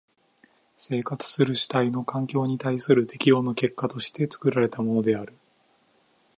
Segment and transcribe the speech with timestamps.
[0.77, 5.33] 生活する主体の環境に対する適応の結果として作られたものである。